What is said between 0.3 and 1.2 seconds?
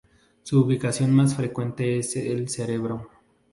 Su ubicación